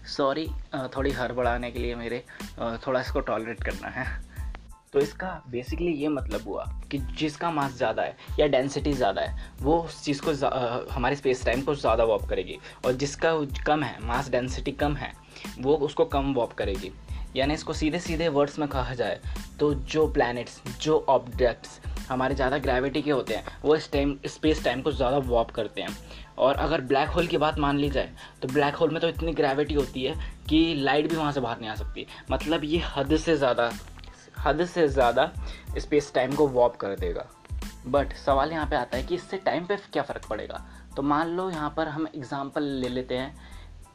सॉरी 0.06 0.46
थोड़ी 0.96 1.10
हड़बड़ाने 1.10 1.70
के 1.70 1.78
लिए 1.78 1.94
मेरे 1.94 2.24
थोड़ा 2.86 3.00
इसको 3.00 3.20
टॉलरेट 3.20 3.62
करना 3.64 3.88
है। 3.88 4.06
तो 4.96 5.00
इसका 5.00 5.30
बेसिकली 5.50 5.90
ये 5.92 6.08
मतलब 6.08 6.42
हुआ 6.46 6.64
कि 6.90 6.98
जिसका 7.18 7.50
मास 7.50 7.76
ज़्यादा 7.76 8.02
है 8.02 8.16
या 8.38 8.46
डेंसिटी 8.46 8.92
ज़्यादा 8.92 9.22
है, 9.22 9.50
वो 9.62 9.76
उस 9.78 10.02
चीज़ 10.04 10.20
को 10.24 10.32
हमारे 10.92 11.16
स्पेस 11.16 11.44
टाइम 11.44 11.62
को 11.62 11.74
ज़्यादा 11.74 12.04
वॉप 12.04 12.24
करेगी। 12.28 12.56
और 12.86 12.92
जिसका 12.94 13.32
कम 13.66 13.82
है 13.82 14.06
मास 14.06 14.30
डेंसिटी 14.30 14.72
कम 14.74 14.94
है, 14.96 15.12
वो 15.60 15.74
उसको 15.76 16.04
कम 16.06 16.32
वॉप 16.34 16.52
करेगी। 16.52 16.90
यानी 17.36 17.54
इसको 17.54 17.72
सीधे 17.72 17.98
सीधे 17.98 18.28
वर्ड्स 18.28 18.58
में 18.58 18.68
कहा 18.68 18.94
जाए 18.94 19.20
तो 19.60 19.72
जो 19.74 20.06
प्लैनेट्स 20.08 20.60
जो 20.82 21.04
ऑब्जेक्ट्स 21.08 21.80
हमारे 22.08 22.34
ज़्यादा 22.34 22.58
ग्रेविटी 22.58 23.02
के 23.02 23.10
होते 23.10 23.34
हैं, 23.34 23.44
वो 23.62 23.76
इस 23.76 23.90
टाइम 23.92 24.16
स्पेस 24.26 24.64
टाइम 24.64 24.82
को 24.82 24.92
ज़्यादा 24.92 25.18
वॉप 25.18 25.50
करते 25.50 25.82
हैं। 25.82 25.96
और 26.38 26.54
अगर 26.56 26.80
ब्लैक 26.82 27.08
होल 27.08 27.26
की 27.26 27.38
बात 27.38 27.58
मान 27.58 27.78
ली 27.78 27.90
जाए 27.90 28.10
तो 28.42 28.48
ब्लैक 28.48 28.74
होल 28.76 28.90
में 28.90 29.00
तो 29.00 29.08
इतनी 29.08 29.32
ग्रेविटी 29.34 29.74
होती 29.74 30.04
है 30.04 30.14
कि 30.48 30.62
लाइट 30.78 31.10
भी 31.10 31.16
वहाँ 31.16 31.32
से 31.32 31.40
बाहर 31.40 31.60
नहीं 31.60 31.70
आ 31.70 31.74
सकती। 31.74 32.06
मतलब 32.30 32.64
ये 32.64 32.82
हद 32.86 33.16
से 33.16 33.36
ज़्यादा 33.36 33.70
हद 34.38 34.64
से 34.64 34.86
ज़्यादा 34.88 35.30
स्पेस 35.78 36.12
टाइम 36.14 36.34
को 36.34 36.46
वॉप 36.48 36.76
कर 36.76 36.96
देगा। 36.96 37.26
बट 37.86 38.12
सवाल 38.16 38.52
यहाँ 38.52 38.66
पे 38.66 38.76
आता 38.76 38.96
है 38.96 39.02
कि 39.02 39.14
इससे 39.14 39.36
टाइम 39.36 39.66
पे 39.66 39.76
क्या 39.92 40.02
फ़र्क 40.02 40.26
पड़ेगा? 40.30 40.64
तो 40.96 41.02
मान 41.02 41.28
लो 41.28 41.50
यहाँ 41.50 41.72
पर 41.76 41.88
हम 41.88 42.06
एग्ज़ाम्पल 42.06 42.62
ले 42.62 42.88
लेते 42.88 43.14
हैं। 43.14 43.34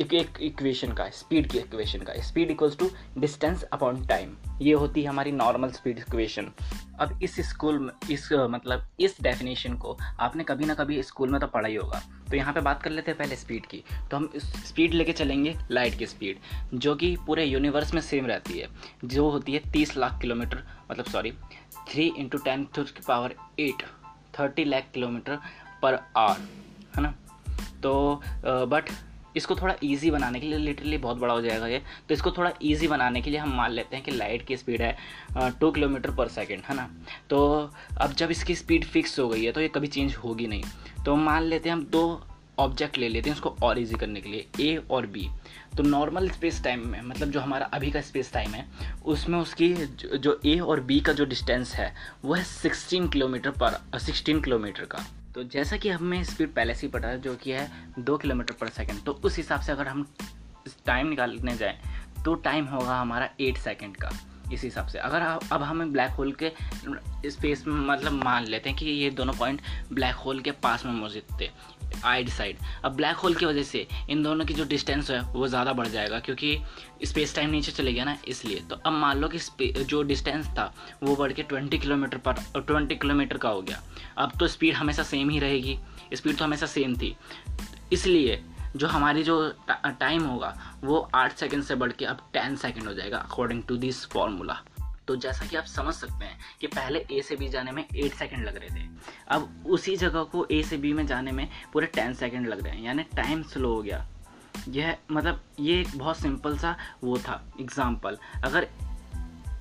एक 0.03 0.37
इक्वेशन 0.41 0.93
का 0.93 1.07
स्पीड 1.09 1.47
की 1.51 1.57
इक्वेशन 1.57 1.99
का। 1.99 2.13
Speed 2.21 2.51
equals 2.51 2.77
to 2.77 2.89
distance 3.17 3.63
upon 3.63 4.05
time 4.07 4.35
ये 4.61 4.73
होती 4.73 5.01
है 5.01 5.09
हमारी 5.09 5.31
नॉर्मल 5.31 5.71
स्पीड 5.71 5.97
इक्वेशन 5.97 6.51
अब 6.99 7.19
इस 7.23 7.39
स्कूल 7.49 7.79
में, 7.79 7.91
इस 8.11 8.27
मतलब 8.33 8.87
इस 8.99 9.15
डेफिनेशन 9.21 9.75
को 9.75 9.97
आपने 10.19 10.43
कभी 10.43 10.65
ना 10.65 10.73
कभी 10.73 11.01
स्कूल 11.03 11.29
में 11.29 11.39
तो 11.41 11.47
पढ़ा 11.47 11.67
ही 11.67 11.75
होगा। 11.75 12.01
तो 12.29 12.35
यहाँ 12.37 12.53
पे 12.53 12.61
बात 12.61 12.81
कर 12.83 12.89
लेते 12.91 13.11
हैं 13.11 13.17
पहले 13.17 13.35
स्पीड 13.35 13.65
की। 13.65 13.83
तो 14.11 14.17
हम 14.17 14.29
स्पीड 14.37 14.93
लेके 14.93 15.13
चलेंगे 15.13 15.55
लाइट 15.71 15.97
की 15.97 16.05
स्पीड 16.05 16.39
जो 16.75 16.95
कि 16.95 17.15
पूरे 17.27 17.45
यूनिवर्स 17.45 17.93
में 17.93 18.01
सेम 18.01 18.25
रहती 18.25 18.59
है। 18.59 18.67
जो 19.05 19.29
होती 19.29 19.53
है 19.53 19.71
तीस 19.71 19.95
लाख 19.97 20.19
किलोमीटर 20.21 20.63
मतलब 20.91 21.05
सॉरी 21.05 21.31
थ्री 21.91 22.11
इंटू 22.17 22.37
टेन 22.37 22.67
की 22.75 23.01
power 23.07 23.35
eight 23.59 23.83
thirty 24.39 24.63
lakh 24.65 24.91
kilometre 24.93 25.39
per 25.81 25.99
hour 26.17 26.47
है 26.95 27.01
ना? 27.01 27.13
तो 27.83 28.21
बट 28.43 28.89
इसको 29.35 29.55
थोड़ा 29.55 29.75
इजी 29.83 30.11
बनाने 30.11 30.39
के 30.39 30.47
लिए 30.47 30.57
लिटरली 30.57 30.97
बहुत 30.97 31.17
बड़ा 31.17 31.33
हो 31.33 31.41
जाएगा 31.41 31.67
ये। 31.67 31.81
तो 32.07 32.13
इसको 32.13 32.31
थोड़ा 32.31 32.51
इजी 32.61 32.87
बनाने 32.87 33.21
के 33.21 33.29
लिए 33.29 33.39
हम 33.39 33.55
मान 33.57 33.71
लेते 33.71 33.95
हैं 33.95 34.05
कि 34.05 34.11
लाइट 34.11 34.45
की 34.47 34.57
स्पीड 34.57 34.81
है 34.81 34.95
टू 35.59 35.71
किलोमीटर 35.71 36.11
पर 36.15 36.27
सेकेंड 36.29 36.63
है 36.65 36.75
ना? 36.75 36.89
तो 37.29 37.71
अब 37.97 38.13
जब 38.13 38.31
इसकी 38.31 38.55
स्पीड 38.55 38.85
फिक्स 38.85 39.19
हो 39.19 39.27
गई 39.29 39.43
है 39.45 39.51
तो 39.51 39.61
ये 39.61 39.67
कभी 39.67 39.87
चेंज 39.87 40.15
होगी 40.15 40.47
नहीं। 40.47 40.63
तो 41.05 41.15
मान 41.17 41.43
लेते 41.43 41.69
हैं 41.69 41.75
हम 41.75 41.85
दो 41.91 42.21
ऑब्जेक्ट 42.59 42.97
ले 42.97 43.07
लेते 43.09 43.29
हैं 43.29 43.35
उसको 43.35 43.55
और 43.63 43.79
इजी 43.79 43.95
करने 43.95 44.21
के 44.21 44.29
लिए 44.29 44.47
ए 44.61 44.75
और 44.91 45.05
बी 45.07 45.27
तो 45.77 45.83
नॉर्मल 45.83 46.29
स्पेस 46.29 46.61
टाइम 46.63 46.87
में 46.87 47.01
मतलब 47.01 47.29
जो 47.31 47.39
हमारा 47.39 47.65
अभी 47.73 47.91
का 47.91 48.01
स्पेस 48.01 48.31
टाइम 48.33 48.51
है, 48.51 48.65
उसमें 49.05 49.37
उसकी 49.39 49.73
जो 49.73 50.39
ए 50.45 50.57
और 50.59 50.79
बी 50.81 50.99
का 50.99 51.13
जो 51.13 51.25
डिस्टेंस 51.25 51.73
है, 51.75 51.93
वो 52.25 52.33
है 52.33 52.43
सिक्सटीन 52.43 53.07
किलोमीटर 53.09 53.51
पर 53.63 53.79
सिक्सटीन 53.99 54.41
किलोमीटर 54.41 54.85
का। 54.85 55.05
तो 55.35 55.43
जैसा 55.43 55.77
कि 55.77 55.89
हमें 55.89 56.23
स्पीड 56.23 56.53
पहले 56.53 56.73
से 56.75 56.85
ही 56.87 56.91
पता 56.91 57.07
है, 57.07 57.19
जो 57.21 57.35
कि 57.35 57.51
है 57.51 57.69
दो 57.99 58.17
किलोमीटर 58.17 58.53
पर 58.53 58.69
सेकेंड 58.69 59.01
तो 59.03 59.11
उस 59.23 59.37
हिसाब 59.37 59.61
से 59.61 59.71
अगर 59.71 59.87
हम 59.87 60.05
टाइम 60.85 61.07
निकालने 61.07 61.55
जाएँ 61.57 61.77
तो 62.25 62.33
टाइम 62.35 62.65
होगा 62.65 62.99
हमारा 63.01 63.29
एट 63.41 63.57
सेकेंड 63.57 63.95
का, 63.97 64.09
इस 64.53 64.63
हिसाब 64.63 64.87
से। 64.87 64.99
अगर 64.99 65.21
अब 65.51 65.63
हमें 65.63 65.91
ब्लैक 65.91 66.11
होल 66.11 66.35
के 66.43 66.51
स्पेस 67.29 67.63
में 67.67 67.75
मतलब 67.87 68.23
मान 68.23 68.45
लेते 68.45 68.69
हैं 68.69 68.77
कि 68.79 68.85
ये 68.85 69.09
दोनों 69.11 69.33
पॉइंट 69.33 69.61
ब्लैक 69.93 70.15
होल 70.15 70.39
के 70.39 70.51
पास 70.63 70.85
में 70.85 70.93
मौजूद 70.93 71.39
थे 71.41 71.49
आइड 72.05 72.29
साइड 72.29 72.57
अब 72.85 72.95
ब्लैक 72.95 73.17
होल 73.17 73.35
की 73.35 73.45
वजह 73.45 73.63
से 73.63 73.85
इन 74.09 74.23
दोनों 74.23 74.45
की 74.45 74.53
जो 74.53 74.65
डिस्टेंस 74.65 75.09
है, 75.11 75.21
वो 75.23 75.47
ज़्यादा 75.47 75.73
बढ़ 75.73 75.87
जाएगा 75.87 76.19
क्योंकि 76.19 76.57
स्पेस 77.03 77.35
टाइम 77.35 77.49
नीचे 77.49 77.71
चले 77.71 77.93
गया 77.93 78.05
ना, 78.05 78.17
इसलिए। 78.27 78.59
तो 78.69 78.75
अब 78.75 78.93
मान 78.93 79.17
लो 79.17 79.27
कि 79.27 79.71
जो 79.79 80.01
डिस्टेंस 80.03 80.47
था, 80.49 80.73
वो 81.03 81.15
बढ़ 81.15 81.33
के 81.33 81.43
ट्वेंटी 81.43 81.77
किलोमीटर 81.77 82.17
पर 82.17 82.43
ट्वेंटी 82.57 82.95
किलोमीटर 82.95 83.37
का 83.37 83.49
हो 83.49 83.61
गया। 83.61 83.81
अब 84.17 84.37
तो 84.39 84.47
स्पीड 84.47 84.75
हमेशा 84.75 85.03
सेम 85.03 85.29
ही 85.29 85.39
रहेगी। 85.39 85.77
स्पीड 86.13 86.37
तो 86.37 86.45
हमेशा 86.45 86.65
सेम 86.67 86.95
थी। 86.97 87.15
इसलिए 87.93 88.41
जो 88.75 88.87
हमारी 88.87 89.23
जो 89.23 89.35
टाइम 89.69 90.23
होगा, 90.23 90.55
वो 90.83 90.99
आठ 91.15 91.35
सेकंड 91.37 91.63
से 91.63 91.75
बढ़ 91.75 91.91
के 91.91 92.05
अब 92.05 92.27
टेन 92.33 92.55
सेकंड 92.55 92.87
हो 92.87 92.93
जाएगा 92.93 93.17
अकॉर्डिंग 93.19 93.63
टू 93.63 93.77
दिस 93.77 94.05
फॉर्मूला 94.05 94.61
तो 95.11 95.15
जैसा 95.17 95.45
कि 95.45 95.55
आप 95.57 95.65
समझ 95.65 95.93
सकते 95.93 96.25
हैं 96.25 96.37
कि 96.59 96.67
पहले 96.69 96.99
ए 97.11 97.21
से 97.21 97.35
बी 97.35 97.47
जाने 97.49 97.71
में 97.71 97.83
एट 97.83 98.13
सेकेंड 98.15 98.45
लग 98.45 98.57
रहे 98.57 98.69
थे। 98.69 98.87
अब 99.27 99.65
उसी 99.67 99.95
जगह 99.97 100.23
को 100.25 100.45
ए 100.51 100.61
से 100.63 100.77
बी 100.77 100.91
में 100.93 101.05
जाने 101.07 101.31
में 101.31 101.47
पूरे 101.73 101.87
टेन 101.87 102.13
सेकेंड 102.13 102.47
लग 102.47 102.63
रहे 102.63 102.73
हैं, 102.73 102.83
यानी 102.83 103.03
टाइम 103.15 103.41
स्लो 103.43 103.73
हो 103.73 103.81
गया। 103.81 104.05
यह 104.69 104.95
मतलब 105.11 105.41
ये 105.59 105.79
एक 105.81 105.87
बहुत 105.95 106.17
सिंपल 106.17 106.57
सा 106.57 106.75
वो 107.03 107.17
था 107.17 107.43
एग्ज़ाम्पल 107.61 108.17
अगर 108.43 108.67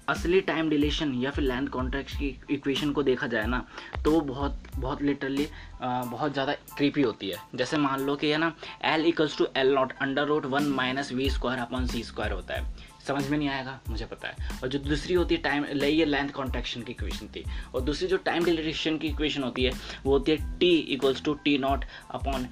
असली 0.09 0.41
टाइम 0.43 0.71
डिलेशन 0.71 1.15
या 1.15 1.31
फिर 1.31 1.45
लैंड 1.45 1.69
कॉन्ट्रैक्ट 1.71 2.11
की 2.19 2.29
इक्वेशन 2.51 2.93
को 2.93 3.03
देखा 3.03 3.27
जाए 3.27 3.47
ना 3.47 3.65
तो 4.05 4.11
वो 4.11 4.21
बहुत 4.23 4.63
बहुत 4.77 5.03
लिटरली 5.03 5.49
बहुत 5.83 6.33
ज़्यादा 6.33 6.53
क्रीपी 6.77 7.03
होती 7.03 7.31
है। 7.31 7.39
जैसे 7.55 7.77
मान 7.79 8.01
लो 8.01 8.17
कि 8.17 8.31
है 8.31 8.39
ना 8.39 8.53
L 8.85 9.07
equals 9.07 9.37
to 9.39 9.47
L 9.57 9.75
naught 9.75 9.93
under 10.03 10.27
root 10.27 10.47
one 10.47 10.69
minus 10.75 11.13
v 11.13 11.29
square 11.31 11.61
upon 11.61 11.87
c 11.87 12.03
square 12.05 12.33
होता 12.33 12.55
है। 12.55 12.89
समझ 13.11 13.29
में 13.29 13.39
नहीं 13.39 13.49
आएगा, 13.49 13.79
मुझे 13.89 14.07
पता 14.07 14.29
है। 14.29 14.59
और 14.63 14.69
जो 14.69 14.79
दूसरी 14.81 15.15
होती 15.15 15.35
है 15.35 15.41
टाइम 15.43 15.65
ये 15.77 16.05
लेंथ 16.05 16.29
कॉन्ट्रैक्शन 16.33 16.83
की 16.83 16.93
इक्वेशन 16.93 17.27
थी 17.27 17.45
और 17.75 17.81
दूसरी 17.83 18.09
जो 18.09 18.17
टाइम 18.25 18.45
डिलेशन 18.45 18.99
की 18.99 19.09
इक्वेशन 19.09 19.43
होती 19.43 19.65
है, 19.65 19.73
वो 20.05 20.13
होती 20.13 20.33
है 20.33 20.59
T 20.59 20.71
equals 20.95 21.23
to 21.25 21.35
T 21.45 21.57
naught 21.59 21.85
upon 22.11 22.47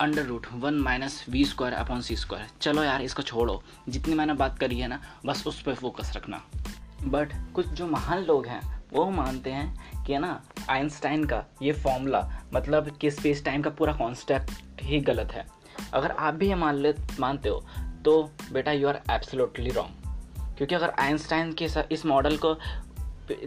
under 0.00 0.24
root 0.24 0.46
one 0.54 0.74
minus 0.80 1.24
v 1.28 1.44
square 1.44 1.74
upon 1.74 2.00
c 2.00 2.16
square 2.16 2.46
चलो 2.60 2.82
यार, 2.84 3.02
इसको 3.02 3.22
छोड़ो। 3.22 3.62
जितनी 3.88 4.14
मैंने 4.14 4.34
बात 4.34 4.58
करी 4.58 4.78
है 4.78 4.88
ना, 4.88 5.00
बस 5.26 5.46
उस 5.46 5.60
पर 5.62 5.74
फोकस 5.74 6.12
रखना। 6.16 6.42
बट 7.04 7.32
कुछ 7.54 7.66
जो 7.68 7.86
महान 7.86 8.24
लोग 8.24 8.46
हैं, 8.46 8.60
वो 8.92 9.10
मानते 9.10 9.50
हैं 9.50 10.04
कि 10.04 10.18
ना 10.18 10.40
आइंस्टाइन 10.70 11.24
का 11.24 11.44
ये 11.62 11.72
फॉर्मूला 11.74 12.28
मतलब 12.54 12.90
कि 12.96 13.10
स्पेस 13.10 13.44
टाइम 13.44 13.62
का 13.62 13.70
पूरा 13.70 13.92
कॉन्सेप्ट 13.92 14.82
ही 14.82 15.00
गलत 15.02 15.32
है। 15.32 15.46
अगर 15.94 16.10
आप 16.10 16.34
भी 16.34 16.48
ये 16.48 16.54
मान 16.54 16.76
ले, 16.76 16.94
मानते 17.20 17.48
हो 17.48 17.64
तो 18.04 18.30
बेटा 18.52 18.72
यू 18.72 18.88
आर 18.88 19.00
एब्सोल्युटली 19.10 19.70
रॉन्ग 19.70 20.56
क्योंकि 20.56 20.74
अगर 20.74 20.92
आइंस्टाइन 20.98 21.52
के 21.52 21.68
इस 21.92 22.06
मॉडल 22.06 22.36
को 22.36 22.56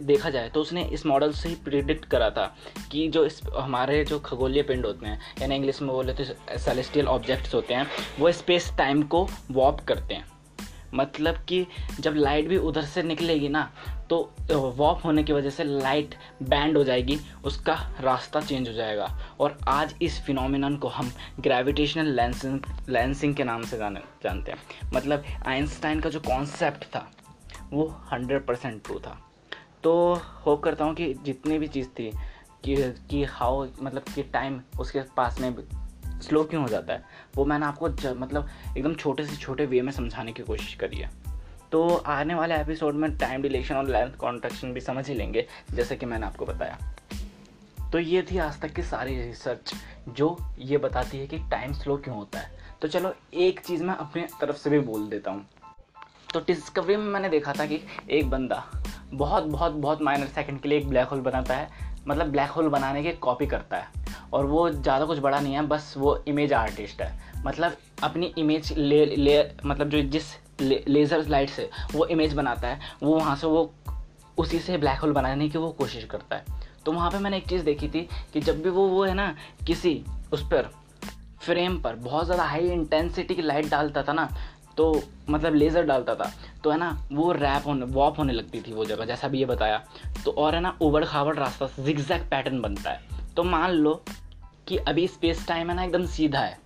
देखा 0.02 0.30
जाए 0.30 0.48
तो 0.48 0.60
उसने 0.60 0.84
इस 0.84 1.06
मॉडल 1.06 1.32
से 1.32 1.48
ही 1.48 1.54
प्रिडिक्ट 1.54 2.04
करा 2.04 2.30
था 2.30 2.56
कि 2.92 3.08
जो 3.08 3.24
इस 3.26 3.40
हमारे 3.56 4.04
जो 4.04 4.18
खगोलीय 4.18 4.62
पिंड 4.62 4.86
होते 4.86 5.06
हैं, 5.06 5.20
यानी 5.42 5.56
इंग्लिश 5.56 5.82
में 5.82 5.90
बोले 5.90 6.12
तो 6.12 6.24
सेलेस्टियल 6.58 7.06
ऑब्जेक्ट्स 7.06 7.54
होते 7.54 7.74
हैं, 7.74 7.86
वो 8.20 8.32
स्पेस 8.32 8.72
टाइम 8.78 9.02
को 9.02 9.28
वॉप 9.50 9.80
करते 9.80 10.14
हैं। 10.14 10.26
मतलब 10.94 11.34
कि 11.48 11.66
जब 12.00 12.14
लाइट 12.14 12.48
भी 12.48 12.56
उधर 12.56 12.82
से 12.82 13.02
निकलेगी 13.02 13.48
ना 13.48 13.72
तो 14.22 14.70
वॉप 14.70 15.04
होने 15.04 15.22
की 15.22 15.32
वजह 15.32 15.50
से 15.50 15.64
लाइट 15.64 16.14
बैंड 16.42 16.76
हो 16.76 16.84
जाएगी, 16.84 17.18
उसका 17.44 17.74
रास्ता 18.00 18.40
चेंज 18.40 18.68
हो 18.68 18.74
जाएगा। 18.74 19.18
और 19.40 19.58
आज 19.68 19.94
इस 20.02 20.20
फिनोमिनन 20.22 20.76
को 20.76 20.88
हम 20.88 21.12
ग्रेविटेशनल 21.40 22.06
लेंसिंग 22.06 22.60
लेंसिंग 22.88 23.34
के 23.34 23.44
नाम 23.44 23.62
से 23.62 23.78
जाने, 23.78 24.00
जानते 24.00 24.52
हैं। 24.52 24.58
मतलब 24.94 25.24
आइंस्टाइन 25.46 26.00
का 26.00 26.10
जो 26.10 26.20
कॉन्सेप्ट 26.20 26.84
था, 26.84 27.10
वो 27.70 28.00
हंड्रेड 28.12 28.46
परसेंट 28.46 28.84
ट्रू 28.84 28.98
था। 28.98 29.18
तो 29.84 30.20
होप 30.46 30.62
करता 30.62 30.84
हूँ 30.84 30.94
कि 30.94 31.14
जितनी 31.14 31.58
भी 31.58 31.68
चीज़ 31.68 31.88
थी, 31.88 32.10
कि 32.64 32.76
कि 33.10 33.24
हाउ 33.24 33.66
मतलब 33.82 34.02
कि 34.14 34.22
टाइम 34.22 34.60
उसके 34.80 35.00
पास 35.16 35.40
में 35.40 35.54
स्लो 36.20 36.44
क्यों 36.44 36.62
हो 36.62 36.68
जाता 36.68 36.92
है, 36.92 37.04
वो 37.36 37.44
मैंने 37.44 37.66
आपको 37.66 38.14
मतलब 38.14 38.48
एकदम 38.76 38.94
छोटे 38.94 39.26
से 39.26 39.36
छोटे 39.36 39.66
वे 39.66 39.82
में 39.82 39.92
समझाने 39.92 40.32
की 40.32 40.42
कोशिश 40.42 40.74
करी 40.74 40.96
है। 40.96 41.33
तो 41.74 41.96
आने 41.96 42.34
वाले 42.34 42.54
एपिसोड 42.54 42.94
में 42.94 43.16
टाइम 43.16 43.42
डिलेशन 43.42 43.74
और 43.74 43.88
लेंथ 43.88 44.12
कॉन्ट्रेक्शन 44.12 44.72
भी 44.72 44.80
समझ 44.80 45.08
ही 45.08 45.14
लेंगे, 45.14 45.46
जैसे 45.74 45.96
कि 45.96 46.06
मैंने 46.06 46.26
आपको 46.26 46.46
बताया। 46.46 46.78
तो 47.92 47.98
ये 47.98 48.22
थी 48.22 48.38
आज 48.38 48.60
तक 48.60 48.72
की 48.72 48.82
सारी 48.82 49.22
रिसर्च 49.22 49.74
जो 50.08 50.38
ये 50.58 50.78
बताती 50.78 51.18
है 51.18 51.26
कि 51.26 51.38
टाइम 51.38 51.72
स्लो 51.72 51.96
क्यों 51.96 52.16
होता 52.16 52.38
है। 52.38 52.50
तो 52.82 52.88
चलो, 52.88 53.14
एक 53.34 53.60
चीज़ 53.60 53.84
मैं 53.84 53.94
अपने 53.94 54.26
तरफ़ 54.40 54.56
से 54.56 54.70
भी 54.70 54.78
बोल 54.78 55.08
देता 55.08 55.30
हूँ। 55.30 55.46
तो 56.34 56.40
डिस्कवरी 56.40 56.96
में 56.96 57.04
मैंने 57.04 57.28
देखा 57.28 57.52
था 57.52 57.66
कि 57.66 57.80
एक 58.10 58.30
बंदा 58.30 58.64
बहुत 59.12 59.44
बहुत 59.44 59.72
बहुत 59.72 60.02
माइनर 60.02 60.26
सेकंड 60.26 60.60
के 60.60 60.68
लिए 60.68 60.78
एक 60.78 60.88
ब्लैक 60.88 61.08
होल 61.08 61.20
बनाता 61.20 61.54
है 61.56 61.70
मतलब 62.08 62.26
ब्लैक 62.26 62.50
होल 62.50 62.68
बनाने 62.68 63.02
के 63.02 63.12
कॉपी 63.20 63.46
करता 63.46 63.76
है। 63.76 64.02
और 64.32 64.46
वो 64.46 64.68
ज़्यादा 64.70 65.04
कुछ 65.04 65.18
बड़ा 65.18 65.40
नहीं 65.40 65.54
है 65.54 65.66
बस 65.66 65.92
वो 65.96 66.16
इमेज 66.28 66.52
आर्टिस्ट 66.52 67.00
है। 67.02 67.12
मतलब 67.46 67.76
अपनी 68.02 68.32
इमेज 68.38 68.72
ले 68.72 69.04
ले 69.06 69.42
मतलब 69.66 69.88
जो 69.88 70.00
जिस 70.02 70.32
ले, 70.60 70.82
लेज़र 70.88 71.26
लाइट 71.28 71.50
से 71.50 71.68
वो 71.92 72.06
इमेज 72.06 72.32
बनाता 72.34 72.68
है 72.68 72.80
वो 73.02 73.14
वहाँ 73.14 73.36
से 73.36 73.46
वो 73.46 73.72
उसी 74.38 74.58
से 74.58 74.78
ब्लैक 74.78 74.98
होल 74.98 75.12
बनाने 75.12 75.48
की 75.48 75.58
वो 75.58 75.70
कोशिश 75.72 76.04
करता 76.04 76.36
है। 76.36 76.62
तो 76.84 76.92
वहाँ 76.92 77.10
पे 77.10 77.18
मैंने 77.18 77.36
एक 77.36 77.46
चीज़ 77.48 77.64
देखी 77.64 77.88
थी 77.88 78.08
कि 78.32 78.40
जब 78.40 78.62
भी 78.62 78.70
वो 78.70 78.86
वो 78.88 79.04
है 79.04 79.14
ना 79.14 79.34
किसी 79.66 80.02
उस 80.32 80.42
पर 80.44 80.70
फ्रेम 81.40 81.76
पर 81.78 81.94
बहुत 81.94 82.24
ज़्यादा 82.24 82.44
हाई 82.44 82.68
इंटेंसिटी 82.68 83.34
की 83.34 83.42
लाइट 83.42 83.68
डालता 83.70 84.02
था 84.02 84.12
ना 84.12 84.28
तो 84.76 85.02
मतलब 85.30 85.54
लेज़र 85.54 85.82
डालता 85.82 86.14
था। 86.14 86.32
तो 86.64 86.70
है 86.70 86.78
ना, 86.78 87.02
वो 87.12 87.32
रैप 87.32 87.66
होने 87.66 87.84
वॉप 87.84 88.18
होने 88.18 88.32
लगती 88.32 88.60
थी 88.60 88.72
वो 88.72 88.84
जगह, 88.84 89.04
जैसा 89.04 89.28
भी 89.28 89.38
ये 89.38 89.44
बताया। 89.44 89.82
तो 90.24 90.30
और 90.30 90.54
है 90.54 90.60
ना 90.60 90.78
उबड़ 90.80 91.04
खाबड़ 91.04 91.36
रास्ता 91.36 91.68
जिगजैग 91.82 92.22
पैटर्न 92.22 92.60
बनता 92.60 92.90
है। 92.90 93.00
तो 93.36 93.42
मान 93.42 93.70
लो 93.70 94.04
कि 94.68 94.76
अभी 94.76 95.08
स्पेस 95.08 95.46
टाइम 95.48 95.70
है 95.70 95.76
ना, 95.76 95.84
एकदम 95.84 96.06
सीधा 96.06 96.38
है। 96.38 96.63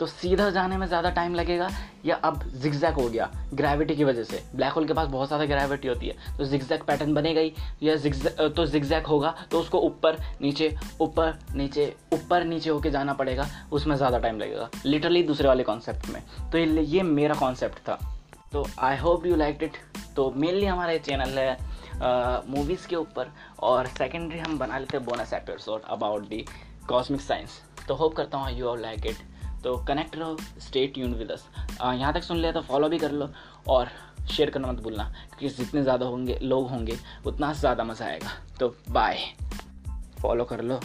तो 0.00 0.06
सीधा 0.06 0.48
जाने 0.50 0.76
में 0.76 0.86
ज़्यादा 0.86 1.10
टाइम 1.10 1.34
लगेगा 1.34 1.68
या 2.04 2.14
अब 2.24 2.42
जिगजैक 2.52 2.94
हो 2.94 3.08
गया 3.08 3.30
ग्रेविटी 3.54 3.96
की 3.96 4.04
वजह 4.04 4.24
से। 4.24 4.42
ब्लैक 4.54 4.72
होल 4.72 4.86
के 4.86 4.92
पास 4.92 5.08
बहुत 5.08 5.28
ज़्यादा 5.28 5.44
ग्रेविटी 5.46 5.88
होती 5.88 6.06
है 6.06 6.36
तो 6.38 6.44
जिगजैक 6.44 6.82
पैटर्न 6.84 7.14
बनेगा 7.14 7.40
ही। 7.40 7.52
या 7.82 7.96
तो 8.48 8.66
जिगजैक 8.66 9.06
होगा 9.06 9.34
तो 9.50 9.60
उसको 9.60 9.80
ऊपर, 9.80 10.18
नीचे 10.40 10.74
ऊपर 11.00 11.38
नीचे 11.54 11.92
ऊपर, 12.14 12.44
नीचे 12.44 12.70
होके 12.70 12.90
जाना 12.90 13.12
पड़ेगा, 13.14 13.48
उसमें 13.72 13.96
ज़्यादा 13.96 14.18
टाइम 14.18 14.38
लगेगा। 14.38 14.68
लिटरली 14.86 15.22
दूसरे 15.22 15.48
वाले 15.48 15.62
कॉन्सेप्ट 15.62 16.08
में। 16.08 16.22
तो 16.52 16.58
ये 16.58 17.02
मेरा 17.02 17.34
कॉन्सेप्ट 17.34 17.78
था। 17.78 17.98
तो 18.52 18.66
I 18.80 18.96
hope 18.96 19.26
you 19.26 19.36
like 19.36 19.62
it 19.62 19.76
तो 20.16 20.30
मेनली 20.36 20.66
हमारा 20.66 20.96
चैनल 20.98 21.38
है 21.38 21.56
मूवीज़ 22.48 22.86
के 22.88 22.96
ऊपर, 22.96 23.30
और 23.60 23.86
सेकेंडरी 23.88 24.38
हम 24.38 24.58
बना 24.58 24.78
लेते 24.78 24.96
हैं 24.96 25.06
bonus 25.06 25.32
episode 25.32 25.82
about 25.88 26.28
the 26.28 26.44
cosmic 26.88 27.20
science 27.20 27.60
तो 27.88 27.94
होप 27.94 28.14
करता 28.16 28.38
हूँ 28.38 28.58
यू 28.58 28.74
लाइक 28.76 29.06
इट 29.06 29.16
तो 29.64 29.76
कनेक्ट 29.88 30.16
रहो 30.16 30.36
स्टेट 30.60 30.98
यून 30.98 31.14
विद 31.14 31.30
अस 31.32 31.44
यहाँ 31.72 32.12
तक 32.14 32.22
सुन 32.22 32.38
लिया 32.38 32.52
तो 32.52 32.60
फॉलो 32.62 32.88
भी 32.88 32.98
कर 32.98 33.12
लो 33.12 33.28
और 33.68 33.88
शेयर 34.26 34.50
करना 34.50 34.68
मत 34.68 34.80
भूलना, 34.82 35.04
क्योंकि 35.38 35.56
जितने 35.56 35.82
ज़्यादा 35.82 36.06
होंगे, 36.06 36.38
लोग 36.42 36.68
होंगे, 36.70 36.96
उतना 37.26 37.52
ज़्यादा 37.54 37.84
मज़ा 37.84 38.06
आएगा। 38.06 38.30
तो 38.60 38.68
बाय 38.90 39.18
फॉलो 40.20 40.44
कर 40.44 40.60
लो। 40.62 40.80